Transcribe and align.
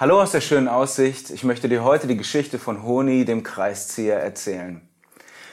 Hallo 0.00 0.18
aus 0.22 0.32
der 0.32 0.40
schönen 0.40 0.66
Aussicht. 0.66 1.28
Ich 1.28 1.44
möchte 1.44 1.68
dir 1.68 1.84
heute 1.84 2.06
die 2.06 2.16
Geschichte 2.16 2.58
von 2.58 2.84
Honi, 2.84 3.26
dem 3.26 3.42
Kreiszieher, 3.42 4.18
erzählen. 4.18 4.80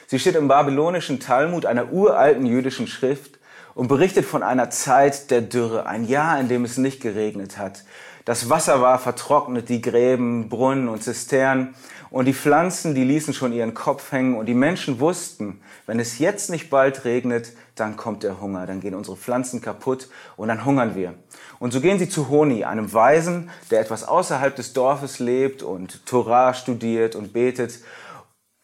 Sie 0.06 0.20
steht 0.20 0.38
im 0.38 0.48
babylonischen 0.48 1.20
Talmud, 1.20 1.66
einer 1.66 1.92
uralten 1.92 2.46
jüdischen 2.46 2.88
Schrift, 2.88 3.40
und 3.76 3.90
berichtet 3.90 4.24
von 4.24 4.44
einer 4.44 4.70
Zeit 4.70 5.32
der 5.32 5.42
Dürre, 5.42 5.86
ein 5.86 6.06
Jahr, 6.06 6.40
in 6.40 6.48
dem 6.48 6.64
es 6.64 6.78
nicht 6.78 7.02
geregnet 7.02 7.58
hat. 7.58 7.84
Das 8.28 8.50
Wasser 8.50 8.82
war 8.82 9.00
vertrocknet, 9.00 9.70
die 9.70 9.82
Gräben, 9.82 10.50
Brunnen 10.50 10.90
und 10.90 11.02
Zisternen 11.02 11.76
und 12.10 12.26
die 12.26 12.34
Pflanzen, 12.34 12.94
die 12.94 13.06
ließen 13.06 13.34
schon 13.34 13.54
ihren 13.54 13.74
Kopf 13.74 14.12
hängen 14.12 14.36
und 14.36 14.48
die 14.48 14.54
Menschen 14.54 15.00
wussten, 15.00 15.62
wenn 15.86 15.98
es 15.98 16.20
jetzt 16.20 16.50
nicht 16.50 16.70
bald 16.70 17.06
regnet, 17.06 17.54
dann 17.76 17.96
kommt 17.96 18.24
der 18.24 18.42
Hunger, 18.42 18.68
dann 18.68 18.82
gehen 18.82 18.96
unsere 18.96 19.16
Pflanzen 19.16 19.62
kaputt 19.62 20.10
und 20.36 20.50
dann 20.50 20.66
hungern 20.66 20.94
wir. 20.94 21.14
Und 21.60 21.72
so 21.72 21.80
gehen 21.80 22.00
sie 22.00 22.10
zu 22.10 22.28
Honi, 22.28 22.66
einem 22.66 22.92
Weisen, 22.92 23.50
der 23.72 23.80
etwas 23.80 24.04
außerhalb 24.04 24.54
des 24.54 24.74
Dorfes 24.74 25.20
lebt 25.20 25.64
und 25.64 26.06
Torah 26.06 26.54
studiert 26.54 27.16
und 27.16 27.32
betet. 27.32 27.80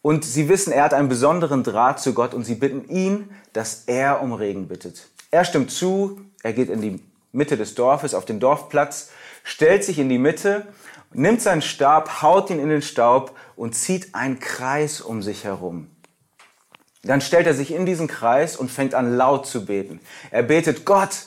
Und 0.01 0.25
sie 0.25 0.49
wissen, 0.49 0.73
er 0.73 0.83
hat 0.83 0.93
einen 0.93 1.07
besonderen 1.07 1.63
Draht 1.63 2.01
zu 2.01 2.13
Gott 2.13 2.33
und 2.33 2.43
sie 2.43 2.55
bitten 2.55 2.89
ihn, 2.89 3.29
dass 3.53 3.85
er 3.85 4.21
um 4.21 4.33
Regen 4.33 4.67
bittet. 4.67 5.07
Er 5.31 5.45
stimmt 5.45 5.71
zu, 5.71 6.19
er 6.41 6.51
geht 6.51 6.69
in 6.69 6.81
die 6.81 7.12
Mitte 7.33 7.57
des 7.57 7.75
Dorfes, 7.75 8.13
auf 8.13 8.25
den 8.25 8.39
Dorfplatz, 8.39 9.09
stellt 9.43 9.83
sich 9.83 9.99
in 9.99 10.07
die 10.07 10.19
Mitte, 10.19 10.67
nimmt 11.11 11.41
seinen 11.41 11.63
Stab, 11.63 12.21
haut 12.21 12.49
ihn 12.49 12.59
in 12.59 12.69
den 12.69 12.81
Staub 12.81 13.35
und 13.55 13.75
zieht 13.75 14.15
einen 14.15 14.39
Kreis 14.39 15.01
um 15.01 15.21
sich 15.21 15.43
herum. 15.43 15.89
Dann 17.01 17.21
stellt 17.21 17.47
er 17.47 17.53
sich 17.53 17.73
in 17.73 17.85
diesen 17.85 18.07
Kreis 18.07 18.55
und 18.55 18.71
fängt 18.71 18.93
an 18.93 19.17
laut 19.17 19.45
zu 19.45 19.65
beten. 19.65 19.99
Er 20.31 20.43
betet, 20.43 20.85
Gott, 20.85 21.25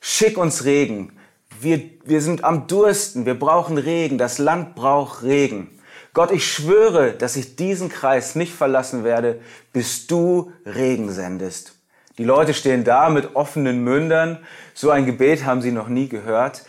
schick 0.00 0.36
uns 0.36 0.64
Regen. 0.64 1.16
Wir, 1.60 1.80
wir 2.04 2.20
sind 2.20 2.44
am 2.44 2.66
Dursten, 2.66 3.24
wir 3.24 3.38
brauchen 3.38 3.78
Regen, 3.78 4.18
das 4.18 4.38
Land 4.38 4.74
braucht 4.74 5.22
Regen. 5.22 5.70
Gott, 6.12 6.30
ich 6.30 6.46
schwöre, 6.46 7.12
dass 7.12 7.36
ich 7.36 7.56
diesen 7.56 7.88
Kreis 7.88 8.34
nicht 8.34 8.52
verlassen 8.52 9.02
werde, 9.04 9.40
bis 9.72 10.06
du 10.06 10.52
Regen 10.66 11.10
sendest. 11.10 11.74
Die 12.18 12.24
Leute 12.24 12.54
stehen 12.54 12.84
da 12.84 13.08
mit 13.08 13.34
offenen 13.34 13.82
Mündern. 13.82 14.38
So 14.72 14.90
ein 14.90 15.04
Gebet 15.04 15.44
haben 15.44 15.62
sie 15.62 15.72
noch 15.72 15.88
nie 15.88 16.08
gehört. 16.08 16.64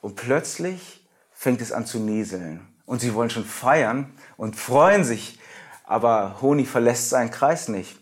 Und 0.00 0.14
plötzlich 0.14 1.04
fängt 1.32 1.60
es 1.60 1.72
an 1.72 1.84
zu 1.84 1.98
nieseln. 1.98 2.60
Und 2.86 3.00
sie 3.00 3.14
wollen 3.14 3.30
schon 3.30 3.44
feiern 3.44 4.12
und 4.36 4.56
freuen 4.56 5.02
sich. 5.02 5.38
Aber 5.84 6.36
Honi 6.40 6.64
verlässt 6.64 7.10
seinen 7.10 7.30
Kreis 7.30 7.68
nicht. 7.68 7.96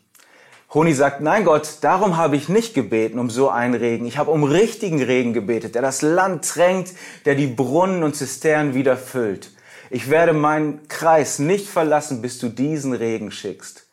Honi 0.74 0.94
sagt, 0.94 1.20
nein 1.20 1.44
Gott, 1.44 1.78
darum 1.82 2.16
habe 2.16 2.36
ich 2.36 2.48
nicht 2.48 2.72
gebeten 2.74 3.18
um 3.18 3.28
so 3.28 3.50
einen 3.50 3.74
Regen. 3.74 4.06
Ich 4.06 4.16
habe 4.16 4.30
um 4.30 4.42
richtigen 4.42 5.02
Regen 5.02 5.32
gebetet, 5.32 5.74
der 5.74 5.82
das 5.82 6.00
Land 6.00 6.48
tränkt, 6.48 6.92
der 7.24 7.34
die 7.34 7.46
Brunnen 7.46 8.02
und 8.02 8.16
Zisternen 8.16 8.74
wieder 8.74 8.96
füllt. 8.96 9.50
Ich 9.90 10.08
werde 10.08 10.32
meinen 10.32 10.88
Kreis 10.88 11.38
nicht 11.38 11.68
verlassen, 11.68 12.22
bis 12.22 12.38
du 12.38 12.48
diesen 12.48 12.94
Regen 12.94 13.30
schickst. 13.30 13.86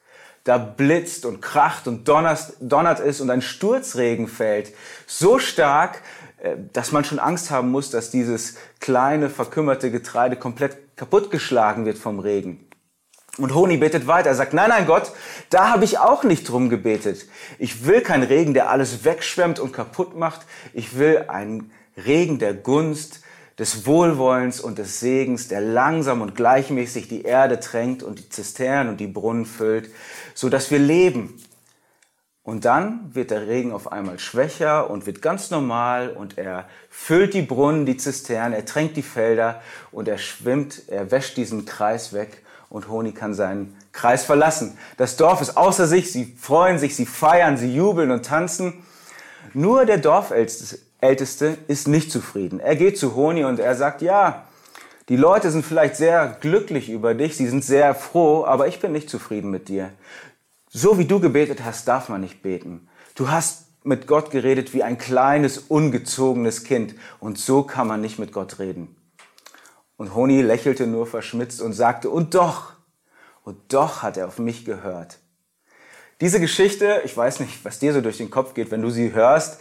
Da 0.44 0.58
blitzt 0.58 1.26
und 1.26 1.42
kracht 1.42 1.88
und 1.88 2.08
donnert 2.08 3.00
es 3.00 3.22
und 3.22 3.30
ein 3.30 3.42
Sturzregen 3.42 4.28
fällt. 4.28 4.74
So 5.06 5.40
stark, 5.40 6.02
äh, 6.42 6.56
dass 6.74 6.92
man 6.92 7.04
schon 7.04 7.20
Angst 7.20 7.52
haben 7.52 7.70
muss, 7.70 7.90
dass 7.92 8.12
dieses 8.12 8.56
kleine, 8.80 9.30
verkümmerte 9.30 9.92
Getreide 9.92 10.36
komplett 10.36 10.96
kaputtgeschlagen 10.96 11.86
wird 11.86 11.98
vom 11.98 12.20
Regen. 12.20 12.66
Und 13.38 13.56
Honi 13.56 13.78
betet 13.78 14.08
weiter. 14.08 14.30
Er 14.30 14.36
sagt, 14.36 14.54
nein, 14.54 14.70
nein, 14.70 14.86
Gott, 14.86 15.12
da 15.50 15.70
habe 15.70 15.86
ich 15.86 15.98
auch 15.98 16.24
nicht 16.24 16.50
drum 16.50 16.70
gebetet. 16.70 17.26
Ich 17.58 17.86
will 17.86 18.02
keinen 18.02 18.24
Regen, 18.24 18.54
der 18.54 18.70
alles 18.70 19.06
wegschwemmt 19.06 19.60
und 19.60 19.72
kaputt 19.72 20.18
macht. 20.18 20.42
Ich 20.74 20.98
will 20.98 21.26
einen 21.30 21.72
Regen 21.96 22.40
der 22.40 22.54
Gunst, 22.54 23.22
des 23.60 23.86
Wohlwollens 23.86 24.60
und 24.62 24.80
des 24.80 25.00
Segens, 25.00 25.50
der 25.50 25.62
langsam 25.62 26.22
und 26.22 26.34
gleichmäßig 26.34 27.10
die 27.10 27.24
Erde 27.24 27.60
tränkt 27.60 28.02
und 28.02 28.18
die 28.18 28.30
Zisternen 28.30 28.90
und 28.90 28.98
die 29.00 29.08
Brunnen 29.08 29.46
füllt, 29.46 29.92
so 30.34 30.50
dass 30.50 30.72
wir 30.72 30.80
leben 30.80 31.40
und 32.50 32.66
dann 32.66 33.14
wird 33.14 33.30
der 33.30 33.48
Regen 33.48 33.72
auf 33.74 33.92
einmal 33.92 34.18
schwächer 34.18 34.90
und 34.90 35.06
wird 35.06 35.22
ganz 35.22 35.52
normal 35.52 36.10
und 36.10 36.40
er 36.40 36.68
füllt 36.90 37.36
die 37.36 37.44
Brunnen, 37.44 37.86
die 37.86 37.96
Zisternen, 37.96 38.54
er 38.54 38.66
tränkt 38.66 38.98
die 38.98 39.04
Felder 39.04 39.62
und 39.92 40.08
er 40.08 40.18
schwimmt, 40.18 40.82
er 40.88 41.12
wäscht 41.12 41.38
diesen 41.38 41.66
Kreis 41.66 42.12
weg 42.12 42.44
und 42.70 42.90
Honi 42.90 43.12
kann 43.12 43.36
seinen 43.36 43.78
Kreis 43.92 44.24
verlassen. 44.24 44.80
Das 44.98 45.16
Dorf 45.16 45.42
ist 45.42 45.58
außer 45.58 45.86
sich, 45.86 46.12
sie 46.12 46.36
freuen 46.40 46.80
sich, 46.80 46.96
sie 46.96 47.06
feiern, 47.06 47.56
sie 47.56 47.72
jubeln 47.72 48.10
und 48.10 48.26
tanzen. 48.26 48.84
Nur 49.54 49.86
der 49.86 50.00
Dorfälteste 50.00 50.80
ist 51.02 51.88
nicht 51.88 52.12
zufrieden. 52.12 52.60
Er 52.60 52.76
geht 52.76 52.98
zu 52.98 53.16
Honi 53.16 53.44
und 53.46 53.60
er 53.60 53.76
sagt, 53.76 54.02
ja, 54.02 54.46
die 55.08 55.16
Leute 55.16 55.50
sind 55.50 55.66
vielleicht 55.66 55.96
sehr 55.96 56.38
glücklich 56.40 56.90
über 56.90 57.16
dich, 57.16 57.36
sie 57.36 57.48
sind 57.48 57.64
sehr 57.64 57.96
froh, 57.96 58.46
aber 58.46 58.68
ich 58.68 58.80
bin 58.80 58.92
nicht 58.92 59.10
zufrieden 59.10 59.50
mit 59.50 59.68
dir. 59.68 59.92
So 60.70 61.00
wie 61.00 61.06
du 61.06 61.20
gebetet 61.20 61.64
hast, 61.64 61.88
darf 61.88 62.10
man 62.10 62.22
nicht 62.22 62.44
beten. 62.44 62.88
Du 63.16 63.30
hast 63.30 63.66
mit 63.84 64.08
Gott 64.08 64.30
geredet 64.30 64.74
wie 64.74 64.84
ein 64.84 64.98
kleines, 64.98 65.58
ungezogenes 65.58 66.64
Kind. 66.64 66.96
Und 67.20 67.40
so 67.40 67.64
kann 67.64 67.88
man 67.88 68.02
nicht 68.02 68.20
mit 68.20 68.32
Gott 68.32 68.60
reden. 68.60 68.96
Und 69.98 70.14
Honi 70.14 70.42
lächelte 70.42 70.88
nur 70.88 71.08
verschmitzt 71.08 71.62
und 71.62 71.74
sagte, 71.74 72.10
und 72.10 72.36
doch, 72.36 72.74
und 73.44 73.58
doch 73.74 74.04
hat 74.04 74.16
er 74.18 74.28
auf 74.28 74.38
mich 74.38 74.64
gehört. 74.64 75.20
Diese 76.22 76.40
Geschichte, 76.40 77.02
ich 77.06 77.16
weiß 77.16 77.40
nicht, 77.40 77.66
was 77.66 77.80
dir 77.80 77.94
so 77.94 78.02
durch 78.02 78.18
den 78.18 78.30
Kopf 78.30 78.54
geht, 78.54 78.72
wenn 78.72 78.82
du 78.82 78.90
sie 78.90 79.14
hörst, 79.14 79.60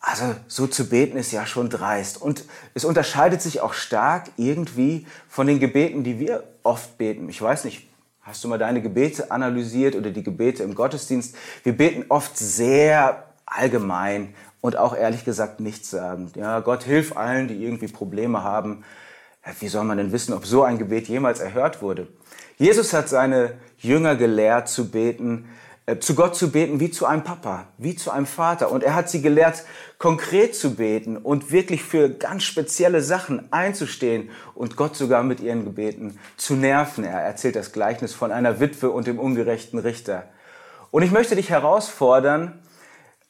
also 0.00 0.34
so 0.46 0.66
zu 0.66 0.88
beten 0.88 1.16
ist 1.16 1.32
ja 1.32 1.46
schon 1.46 1.70
dreist. 1.70 2.20
Und 2.20 2.44
es 2.74 2.84
unterscheidet 2.84 3.42
sich 3.42 3.60
auch 3.60 3.72
stark 3.72 4.30
irgendwie 4.36 5.06
von 5.28 5.46
den 5.46 5.60
Gebeten, 5.60 6.04
die 6.04 6.18
wir 6.18 6.44
oft 6.62 6.98
beten. 6.98 7.28
Ich 7.28 7.42
weiß 7.42 7.64
nicht, 7.64 7.88
Hast 8.28 8.44
du 8.44 8.48
mal 8.48 8.58
deine 8.58 8.82
Gebete 8.82 9.30
analysiert 9.30 9.96
oder 9.96 10.10
die 10.10 10.22
Gebete 10.22 10.62
im 10.62 10.74
Gottesdienst? 10.74 11.34
Wir 11.62 11.74
beten 11.74 12.04
oft 12.10 12.36
sehr 12.36 13.24
allgemein 13.46 14.34
und 14.60 14.76
auch 14.76 14.94
ehrlich 14.94 15.24
gesagt 15.24 15.60
nichtssagend. 15.60 16.36
Ja, 16.36 16.60
Gott 16.60 16.82
hilf 16.82 17.16
allen, 17.16 17.48
die 17.48 17.64
irgendwie 17.64 17.88
Probleme 17.88 18.44
haben. 18.44 18.84
Wie 19.60 19.68
soll 19.68 19.84
man 19.84 19.96
denn 19.96 20.12
wissen, 20.12 20.34
ob 20.34 20.44
so 20.44 20.62
ein 20.62 20.76
Gebet 20.76 21.08
jemals 21.08 21.40
erhört 21.40 21.80
wurde? 21.80 22.06
Jesus 22.58 22.92
hat 22.92 23.08
seine 23.08 23.54
Jünger 23.78 24.14
gelehrt 24.14 24.68
zu 24.68 24.90
beten, 24.90 25.48
zu 26.00 26.14
Gott 26.14 26.36
zu 26.36 26.50
beten 26.50 26.80
wie 26.80 26.90
zu 26.90 27.06
einem 27.06 27.24
Papa, 27.24 27.66
wie 27.78 27.96
zu 27.96 28.10
einem 28.10 28.26
Vater. 28.26 28.70
Und 28.70 28.82
er 28.82 28.94
hat 28.94 29.08
sie 29.08 29.22
gelehrt, 29.22 29.64
konkret 29.98 30.54
zu 30.54 30.74
beten 30.74 31.16
und 31.16 31.50
wirklich 31.50 31.82
für 31.82 32.10
ganz 32.10 32.44
spezielle 32.44 33.00
Sachen 33.02 33.52
einzustehen 33.52 34.30
und 34.54 34.76
Gott 34.76 34.96
sogar 34.96 35.22
mit 35.22 35.40
ihren 35.40 35.64
Gebeten 35.64 36.18
zu 36.36 36.54
nerven. 36.54 37.04
Er 37.04 37.20
erzählt 37.20 37.56
das 37.56 37.72
Gleichnis 37.72 38.12
von 38.12 38.32
einer 38.32 38.60
Witwe 38.60 38.90
und 38.90 39.06
dem 39.06 39.18
ungerechten 39.18 39.78
Richter. 39.78 40.24
Und 40.90 41.02
ich 41.02 41.10
möchte 41.10 41.36
dich 41.36 41.50
herausfordern, 41.50 42.48
äh, 42.48 42.67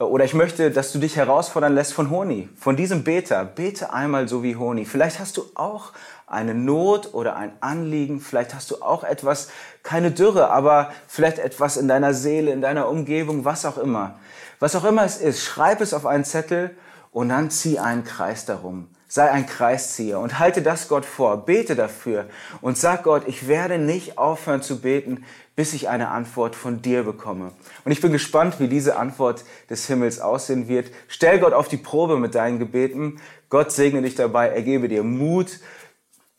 oder 0.00 0.24
ich 0.24 0.34
möchte, 0.34 0.70
dass 0.70 0.92
du 0.92 1.00
dich 1.00 1.16
herausfordern 1.16 1.74
lässt 1.74 1.92
von 1.92 2.10
Honi, 2.10 2.48
von 2.56 2.76
diesem 2.76 3.02
Beter. 3.02 3.44
Bete 3.44 3.92
einmal 3.92 4.28
so 4.28 4.44
wie 4.44 4.54
Honi. 4.54 4.84
Vielleicht 4.84 5.18
hast 5.18 5.36
du 5.36 5.44
auch 5.56 5.92
eine 6.28 6.54
Not 6.54 7.14
oder 7.14 7.34
ein 7.34 7.50
Anliegen, 7.60 8.20
vielleicht 8.20 8.54
hast 8.54 8.70
du 8.70 8.80
auch 8.80 9.02
etwas, 9.02 9.48
keine 9.82 10.12
Dürre, 10.12 10.50
aber 10.50 10.92
vielleicht 11.08 11.40
etwas 11.40 11.76
in 11.76 11.88
deiner 11.88 12.14
Seele, 12.14 12.52
in 12.52 12.60
deiner 12.60 12.88
Umgebung, 12.88 13.44
was 13.44 13.66
auch 13.66 13.76
immer. 13.76 14.18
Was 14.60 14.76
auch 14.76 14.84
immer 14.84 15.04
es 15.04 15.16
ist, 15.16 15.42
schreib 15.42 15.80
es 15.80 15.92
auf 15.92 16.06
einen 16.06 16.24
Zettel 16.24 16.70
und 17.10 17.28
dann 17.28 17.50
zieh 17.50 17.78
einen 17.78 18.04
Kreis 18.04 18.44
darum. 18.44 18.88
Sei 19.10 19.30
ein 19.30 19.46
Kreiszieher 19.46 20.20
und 20.20 20.38
halte 20.38 20.60
das 20.60 20.86
Gott 20.86 21.06
vor. 21.06 21.46
Bete 21.46 21.74
dafür 21.74 22.26
und 22.60 22.76
sag 22.76 23.04
Gott, 23.04 23.22
ich 23.26 23.48
werde 23.48 23.78
nicht 23.78 24.18
aufhören 24.18 24.60
zu 24.60 24.80
beten, 24.80 25.24
bis 25.56 25.72
ich 25.72 25.88
eine 25.88 26.08
Antwort 26.08 26.54
von 26.54 26.82
dir 26.82 27.04
bekomme. 27.04 27.52
Und 27.84 27.92
ich 27.92 28.02
bin 28.02 28.12
gespannt, 28.12 28.60
wie 28.60 28.68
diese 28.68 28.96
Antwort 28.96 29.44
des 29.70 29.86
Himmels 29.86 30.20
aussehen 30.20 30.68
wird. 30.68 30.90
Stell 31.08 31.40
Gott 31.40 31.54
auf 31.54 31.68
die 31.68 31.78
Probe 31.78 32.18
mit 32.18 32.34
deinen 32.34 32.58
Gebeten. 32.58 33.18
Gott 33.48 33.72
segne 33.72 34.02
dich 34.02 34.14
dabei. 34.14 34.50
Er 34.50 34.62
gebe 34.62 34.88
dir 34.88 35.02
Mut, 35.02 35.58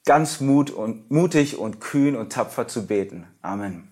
ganz 0.06 0.40
Mut 0.40 0.70
und, 0.70 1.10
mutig 1.10 1.58
und 1.58 1.82
kühn 1.82 2.16
und 2.16 2.32
tapfer 2.32 2.68
zu 2.68 2.86
beten. 2.86 3.28
Amen. 3.42 3.90